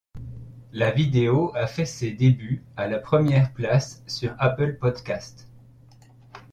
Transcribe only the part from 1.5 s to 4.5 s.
a fait ses débuts à la première place sur